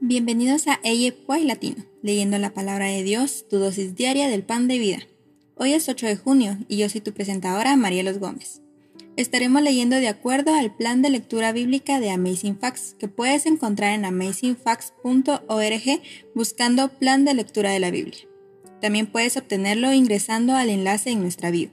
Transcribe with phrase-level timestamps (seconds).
[0.00, 0.78] Bienvenidos a
[1.24, 4.98] Puay Latino, leyendo la palabra de Dios, tu dosis diaria del pan de vida.
[5.54, 8.60] Hoy es 8 de junio y yo soy tu presentadora Marielos Gómez.
[9.16, 13.94] Estaremos leyendo de acuerdo al plan de lectura bíblica de Amazing Facts, que puedes encontrar
[13.94, 16.02] en amazingfacts.org
[16.34, 18.18] buscando plan de lectura de la Biblia.
[18.82, 21.70] También puedes obtenerlo ingresando al enlace en nuestra bio.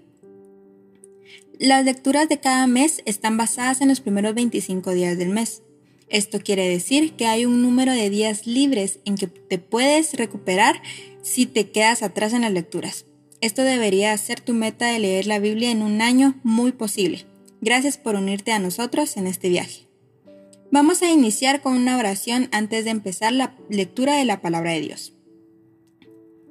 [1.60, 5.63] Las lecturas de cada mes están basadas en los primeros 25 días del mes.
[6.10, 10.82] Esto quiere decir que hay un número de días libres en que te puedes recuperar
[11.22, 13.06] si te quedas atrás en las lecturas.
[13.42, 17.26] Esto debería ser tu meta de leer la Biblia en un año muy posible.
[17.62, 19.88] Gracias por unirte a nosotros en este viaje.
[20.72, 24.82] Vamos a iniciar con una oración antes de empezar la lectura de la palabra de
[24.82, 25.14] Dios.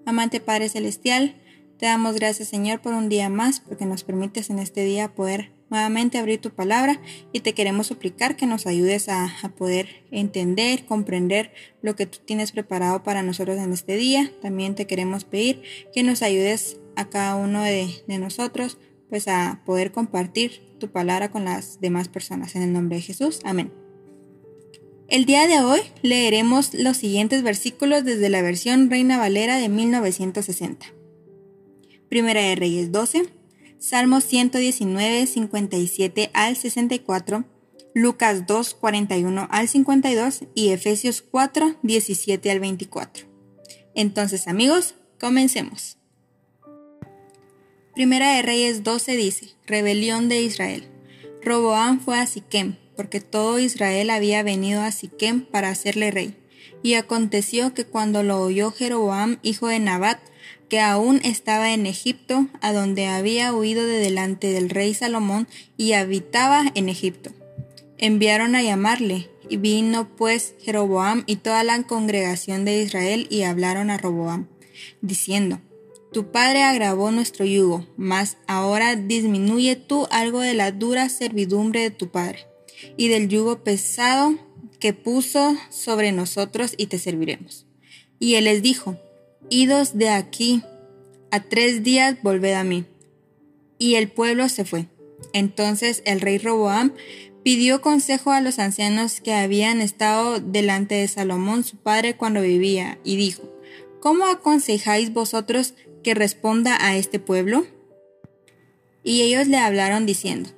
[0.07, 1.37] Amante Padre Celestial,
[1.79, 5.52] te damos gracias Señor por un día más, porque nos permites en este día poder
[5.73, 7.01] nuevamente abrir tu palabra
[7.33, 11.51] y te queremos suplicar que nos ayudes a, poder entender, comprender
[11.81, 14.31] lo que tú tienes preparado para nosotros en este día.
[14.43, 15.63] También te queremos pedir
[15.95, 18.77] que nos ayudes a cada uno de, de nosotros
[19.09, 22.55] pues a poder compartir tu palabra con las demás personas.
[22.55, 23.41] En el nombre de Jesús.
[23.43, 23.73] Amén.
[25.09, 30.87] El día de hoy leeremos los siguientes versículos desde la versión Reina Valera de 1960.
[32.11, 33.42] Primera de Reyes 12,
[33.83, 37.45] Salmos 119, 57 al 64,
[37.95, 43.27] Lucas 2, 41 al 52 y Efesios 4, 17 al 24.
[43.97, 45.99] Entonces amigos, comencemos.
[47.93, 50.89] Primera de Reyes 12 dice, Rebelión de Israel.
[51.43, 56.37] Roboam fue a Siquem, porque todo Israel había venido a Siquem para hacerle rey.
[56.85, 60.21] Y aconteció que cuando lo oyó Jeroboam, hijo de Nabat,
[60.73, 65.93] que aún estaba en Egipto, a donde había huido de delante del rey Salomón y
[65.93, 67.31] habitaba en Egipto.
[67.99, 73.91] Enviaron a llamarle, y vino pues Jeroboam y toda la congregación de Israel y hablaron
[73.91, 74.49] a Roboam,
[75.03, 75.61] diciendo,
[76.11, 81.91] tu padre agravó nuestro yugo, mas ahora disminuye tú algo de la dura servidumbre de
[81.91, 82.47] tu padre,
[82.97, 84.39] y del yugo pesado
[84.81, 87.67] que puso sobre nosotros, y te serviremos.
[88.19, 88.97] Y él les dijo,
[89.51, 90.63] Idos de aquí,
[91.31, 92.85] a tres días volved a mí.
[93.79, 94.87] Y el pueblo se fue.
[95.33, 96.93] Entonces el rey Roboam
[97.43, 102.99] pidió consejo a los ancianos que habían estado delante de Salomón su padre cuando vivía,
[103.05, 103.43] y dijo,
[104.01, 107.67] ¿Cómo aconsejáis vosotros que responda a este pueblo?
[109.05, 110.51] Y ellos le hablaron diciendo,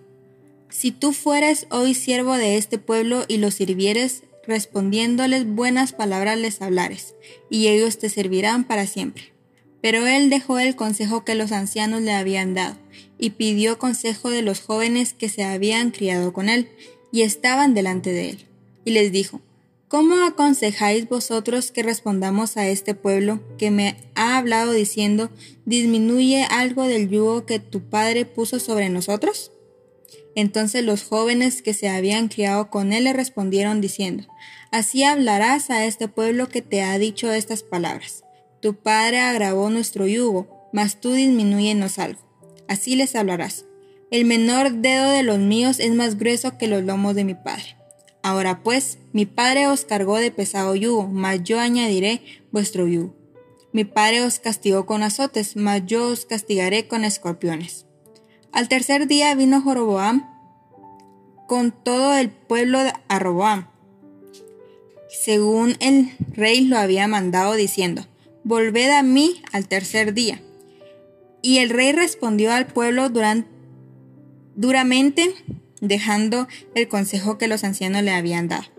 [0.69, 6.61] Si tú fueres hoy siervo de este pueblo y lo sirvieres, respondiéndoles buenas palabras les
[6.63, 7.15] hablares,
[7.51, 9.33] y ellos te servirán para siempre.
[9.81, 12.77] Pero él dejó el consejo que los ancianos le habían dado,
[13.19, 16.69] y pidió consejo de los jóvenes que se habían criado con él,
[17.13, 18.47] y estaban delante de él.
[18.85, 19.41] Y les dijo,
[19.95, 25.31] ¿Cómo aconsejáis vosotros que respondamos a este pueblo que me ha hablado diciendo,
[25.67, 29.53] disminuye algo del yugo que tu padre puso sobre nosotros?
[30.37, 34.27] Entonces los jóvenes que se habían criado con él le respondieron diciendo,
[34.71, 38.25] Así hablarás a este pueblo que te ha dicho estas palabras.
[38.61, 42.21] Tu padre agravó nuestro yugo, mas tú disminúyenos algo.
[42.67, 43.67] Así les hablarás.
[44.11, 47.77] El menor dedo de los míos es más grueso que los lomos de mi padre.
[48.23, 53.15] Ahora pues, mi padre os cargó de pesado yugo, mas yo añadiré vuestro yugo.
[53.73, 57.87] Mi padre os castigó con azotes, mas yo os castigaré con escorpiones.
[58.55, 60.31] Al tercer día vino Joroboam
[61.49, 62.79] con todo el pueblo
[63.09, 63.67] a Roboam,
[65.09, 68.07] según el rey lo había mandado, diciendo,
[68.45, 70.41] Volved a mí al tercer día.
[71.43, 73.11] Y el rey respondió al pueblo
[74.55, 75.35] duramente,
[75.81, 78.74] dejando el consejo que los ancianos le habían dado.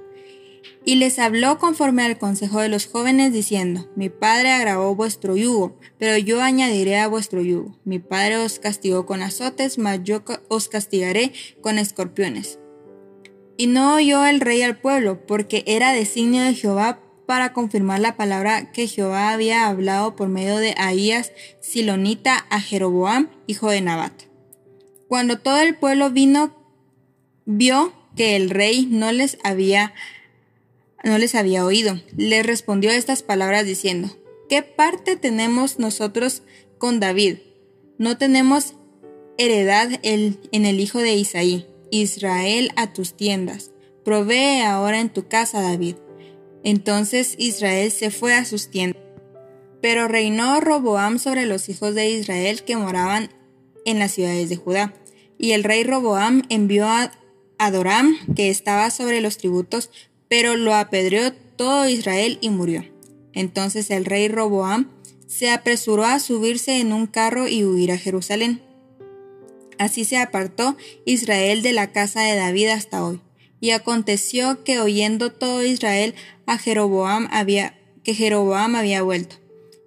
[0.87, 5.79] Y les habló conforme al consejo de los jóvenes, diciendo, Mi padre agravó vuestro yugo,
[5.97, 7.75] pero yo añadiré a vuestro yugo.
[7.85, 12.59] Mi padre os castigó con azotes, mas yo os castigaré con escorpiones.
[13.57, 18.15] Y no oyó el rey al pueblo, porque era designio de Jehová para confirmar la
[18.15, 24.13] palabra que Jehová había hablado por medio de Ahías Silonita a Jeroboam, hijo de Nabat.
[25.07, 26.55] Cuando todo el pueblo vino
[27.45, 29.93] vio que el rey no les había
[31.05, 32.01] no les había oído.
[32.17, 34.09] Les respondió estas palabras diciendo:
[34.49, 36.43] ¿Qué parte tenemos nosotros
[36.77, 37.37] con David?
[37.97, 38.73] No tenemos
[39.37, 41.65] heredad en el hijo de Isaí.
[41.91, 43.71] Israel a tus tiendas.
[44.03, 45.95] Provee ahora en tu casa, David.
[46.63, 49.01] Entonces Israel se fue a sus tiendas.
[49.81, 53.29] Pero reinó Roboam sobre los hijos de Israel que moraban
[53.85, 54.93] en las ciudades de Judá.
[55.37, 57.11] Y el rey Roboam envió a
[57.57, 59.91] Adoram, que estaba sobre los tributos,
[60.27, 62.85] pero lo apedreó todo Israel y murió.
[63.33, 64.89] Entonces el rey Roboam
[65.27, 68.61] se apresuró a subirse en un carro y huir a Jerusalén.
[69.77, 73.21] Así se apartó Israel de la casa de David hasta hoy.
[73.59, 76.13] Y aconteció que oyendo todo Israel
[76.45, 79.37] a Jeroboam había, que Jeroboam había vuelto,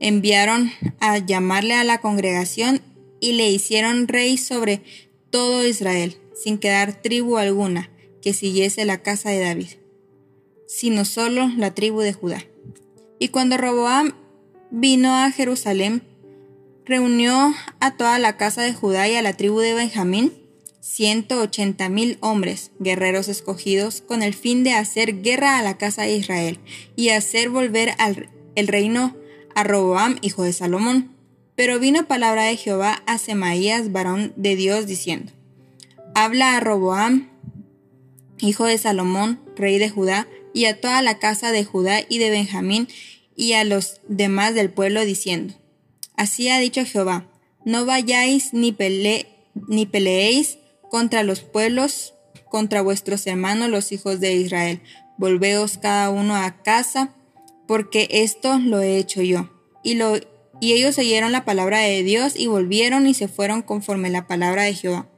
[0.01, 2.83] enviaron a llamarle a la congregación
[3.21, 4.83] y le hicieron rey sobre
[5.31, 7.91] todo Israel, sin quedar tribu alguna
[8.23, 9.69] que siguiese la casa de David,
[10.69, 12.45] sino solo la tribu de Judá.
[13.19, 14.13] Y cuando Roboam
[14.71, 16.03] vino a Jerusalén,
[16.85, 20.33] reunió a toda la casa de Judá y a la tribu de Benjamín,
[20.81, 26.03] ciento ochenta mil hombres, guerreros escogidos, con el fin de hacer guerra a la casa
[26.03, 26.61] de Israel
[26.97, 29.17] y hacer volver al, el reino
[29.55, 31.15] a Roboam, hijo de Salomón.
[31.57, 35.33] Pero vino palabra de Jehová a Semaías, varón de Dios, diciendo,
[36.15, 37.29] Habla a Roboam,
[38.39, 42.31] hijo de Salomón, rey de Judá, y a toda la casa de Judá y de
[42.31, 42.89] Benjamín,
[43.37, 45.55] y a los demás del pueblo, diciendo,
[46.17, 47.29] Así ha dicho Jehová,
[47.65, 48.77] no vayáis ni,
[49.69, 50.59] ni peleéis
[50.91, 52.15] contra los pueblos,
[52.49, 54.81] contra vuestros hermanos los hijos de Israel.
[55.19, 57.15] Volveos cada uno a casa,
[57.67, 59.51] porque esto lo he hecho yo.
[59.85, 59.99] Y,
[60.61, 64.63] y ellos oyeron la palabra de Dios y volvieron y se fueron conforme la palabra
[64.63, 65.09] de Jehová.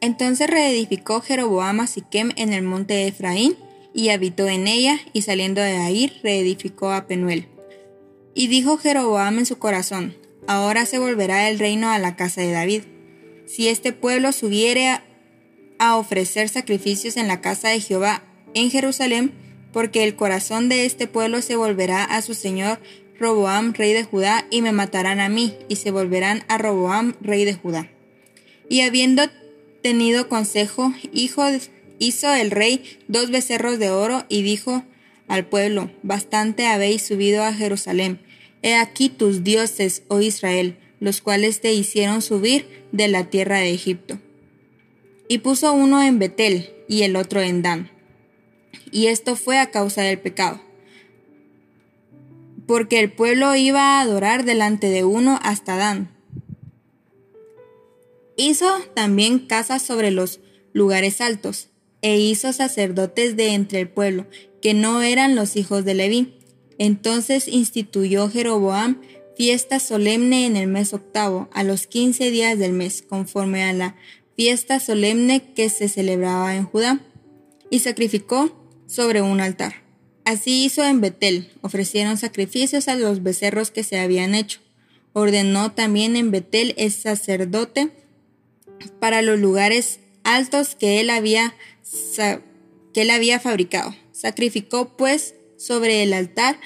[0.00, 3.56] Entonces reedificó Jeroboam a Siquem en el monte de Efraín,
[3.94, 7.48] y habitó en ella, y saliendo de ahí reedificó a Penuel.
[8.34, 10.14] Y dijo Jeroboam en su corazón,
[10.46, 12.82] ahora se volverá el reino a la casa de David.
[13.46, 15.04] Si este pueblo subiere a,
[15.78, 18.22] a ofrecer sacrificios en la casa de Jehová
[18.54, 19.32] en Jerusalén,
[19.72, 22.80] porque el corazón de este pueblo se volverá a su señor
[23.18, 27.44] Roboam, rey de Judá, y me matarán a mí, y se volverán a Roboam, rey
[27.44, 27.90] de Judá.
[28.68, 29.24] Y habiendo
[29.82, 31.44] tenido consejo, hijo,
[31.98, 34.84] hizo el rey dos becerros de oro y dijo
[35.28, 38.20] al pueblo, bastante habéis subido a Jerusalén.
[38.62, 43.72] He aquí tus dioses, oh Israel, los cuales te hicieron subir de la tierra de
[43.72, 44.18] Egipto.
[45.28, 47.90] Y puso uno en Betel y el otro en Dan.
[48.90, 50.60] Y esto fue a causa del pecado.
[52.66, 56.10] Porque el pueblo iba a adorar delante de uno hasta Dan,
[58.40, 60.38] Hizo también casas sobre los
[60.72, 61.70] lugares altos,
[62.02, 64.28] e hizo sacerdotes de entre el pueblo,
[64.62, 66.34] que no eran los hijos de Leví.
[66.78, 69.00] Entonces instituyó Jeroboam
[69.36, 73.96] fiesta solemne en el mes octavo, a los quince días del mes, conforme a la
[74.36, 77.00] fiesta solemne que se celebraba en Judá,
[77.70, 78.56] y sacrificó
[78.86, 79.82] sobre un altar.
[80.24, 84.60] Así hizo en Betel, ofrecieron sacrificios a los becerros que se habían hecho.
[85.12, 87.90] Ordenó también en Betel el sacerdote
[89.00, 91.54] para los lugares altos que él había,
[92.92, 93.94] que él había fabricado.
[94.12, 96.58] Sacrificó pues sobre el altar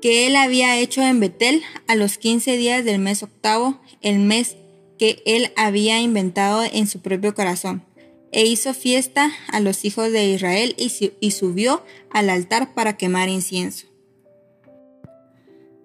[0.00, 4.56] que él había hecho en Betel a los quince días del mes octavo, el mes
[4.98, 7.84] que él había inventado en su propio corazón,
[8.32, 13.28] e hizo fiesta a los hijos de Israel y, y subió al altar para quemar
[13.28, 13.86] incienso.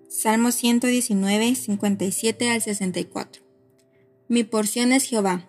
[0.09, 3.43] Salmo 119, 57 al 64.
[4.27, 5.47] Mi porción es Jehová,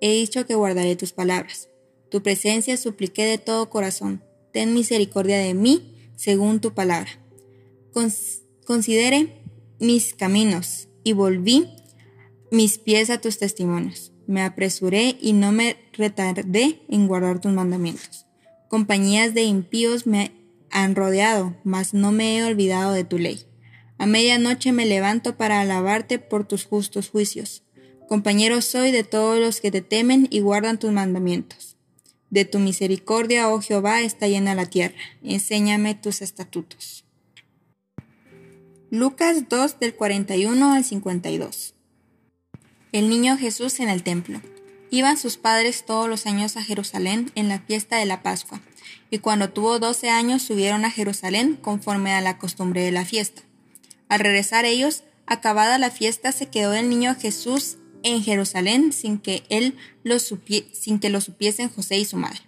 [0.00, 1.68] He dicho que guardaré tus palabras.
[2.10, 4.22] Tu presencia supliqué de todo corazón.
[4.52, 7.10] Ten misericordia de mí según tu palabra.
[8.64, 9.42] considere
[9.78, 11.68] mis caminos y volví
[12.50, 14.12] mis pies a tus testimonios.
[14.26, 18.26] Me apresuré y no me retardé en guardar tus mandamientos.
[18.68, 20.32] Compañías de impíos me
[20.70, 23.44] han rodeado, mas no me he olvidado de tu ley.
[23.98, 27.64] A medianoche me levanto para alabarte por tus justos juicios.
[28.10, 31.76] Compañero soy de todos los que te temen y guardan tus mandamientos.
[32.28, 34.96] De tu misericordia, oh Jehová, está llena la tierra.
[35.22, 37.04] Enséñame tus estatutos.
[38.90, 41.74] Lucas 2 del 41 al 52.
[42.90, 44.42] El niño Jesús en el templo.
[44.90, 48.60] Iban sus padres todos los años a Jerusalén en la fiesta de la Pascua,
[49.10, 53.42] y cuando tuvo doce años subieron a Jerusalén conforme a la costumbre de la fiesta.
[54.08, 59.42] Al regresar ellos, acabada la fiesta, se quedó el niño Jesús en Jerusalén sin que
[59.48, 62.40] él lo sin que lo supiesen José y su madre.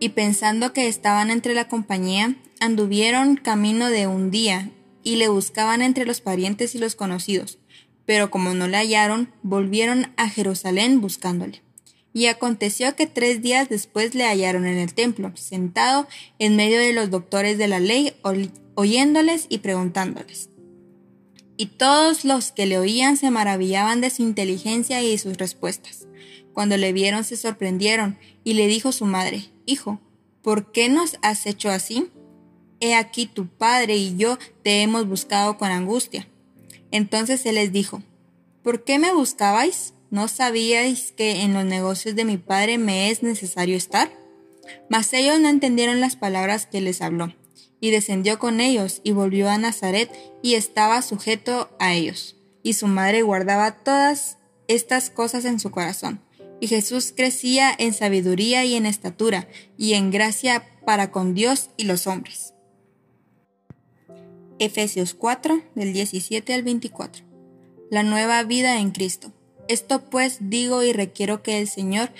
[0.00, 4.70] Y pensando que estaban entre la compañía, anduvieron camino de un día
[5.02, 7.58] y le buscaban entre los parientes y los conocidos,
[8.06, 11.62] pero como no le hallaron, volvieron a Jerusalén buscándole.
[12.12, 16.92] Y aconteció que tres días después le hallaron en el templo, sentado en medio de
[16.92, 18.14] los doctores de la ley,
[18.74, 20.50] oyéndoles y preguntándoles
[21.58, 26.06] y todos los que le oían se maravillaban de su inteligencia y de sus respuestas.
[26.54, 30.00] Cuando le vieron se sorprendieron, y le dijo su madre, Hijo,
[30.40, 32.08] ¿por qué nos has hecho así?
[32.80, 36.26] He aquí tu padre y yo te hemos buscado con angustia.
[36.90, 38.02] Entonces él les dijo,
[38.62, 39.94] ¿por qué me buscabais?
[40.10, 44.10] ¿No sabíais que en los negocios de mi padre me es necesario estar?
[44.88, 47.34] Mas ellos no entendieron las palabras que les habló,
[47.80, 50.10] y descendió con ellos y volvió a Nazaret
[50.42, 52.36] y estaba sujeto a ellos.
[52.62, 56.20] Y su madre guardaba todas estas cosas en su corazón.
[56.60, 61.84] Y Jesús crecía en sabiduría y en estatura y en gracia para con Dios y
[61.84, 62.54] los hombres.
[64.58, 67.24] Efesios 4 del 17 al 24.
[67.90, 69.32] La nueva vida en Cristo.
[69.68, 72.10] Esto pues digo y requiero que el Señor,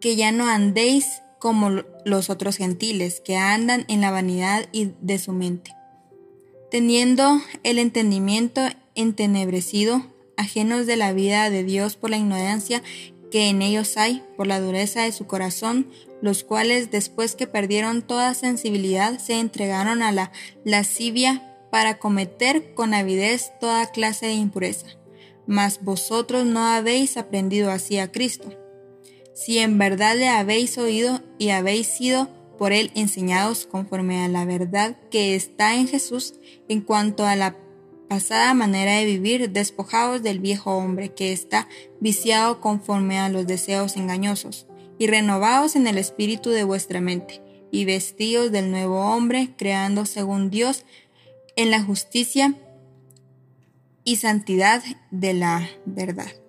[0.00, 5.18] que ya no andéis como los otros gentiles, que andan en la vanidad y de
[5.18, 5.74] su mente,
[6.70, 8.60] teniendo el entendimiento
[8.94, 10.06] entenebrecido,
[10.36, 12.82] ajenos de la vida de Dios por la ignorancia
[13.30, 15.88] que en ellos hay, por la dureza de su corazón,
[16.20, 20.32] los cuales después que perdieron toda sensibilidad se entregaron a la
[20.64, 24.86] lascivia para cometer con avidez toda clase de impureza.
[25.46, 28.59] Mas vosotros no habéis aprendido así a Cristo.
[29.34, 34.44] Si en verdad le habéis oído y habéis sido por él enseñados conforme a la
[34.44, 36.34] verdad que está en Jesús,
[36.68, 37.56] en cuanto a la
[38.08, 41.68] pasada manera de vivir, despojados del viejo hombre que está
[42.00, 44.66] viciado conforme a los deseos engañosos,
[44.98, 50.50] y renovados en el espíritu de vuestra mente, y vestidos del nuevo hombre, creando según
[50.50, 50.84] Dios
[51.56, 52.54] en la justicia
[54.04, 56.39] y santidad de la verdad.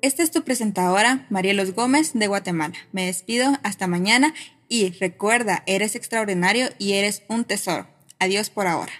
[0.00, 2.76] Esta es tu presentadora, Marielos Gómez, de Guatemala.
[2.92, 4.32] Me despido hasta mañana
[4.68, 7.88] y recuerda, eres extraordinario y eres un tesoro.
[8.20, 8.92] Adiós por ahora.